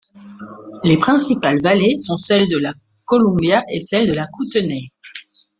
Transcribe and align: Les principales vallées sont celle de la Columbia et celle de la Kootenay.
Les 0.83 0.97
principales 0.97 1.61
vallées 1.61 1.99
sont 1.99 2.17
celle 2.17 2.47
de 2.49 2.57
la 2.57 2.73
Columbia 3.05 3.61
et 3.71 3.79
celle 3.81 4.07
de 4.07 4.13
la 4.13 4.25
Kootenay. 4.25 4.89